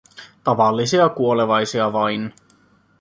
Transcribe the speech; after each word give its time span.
Tavallisia 0.43 1.09
kuolevaisia 1.09 1.93
vain. 1.93 2.33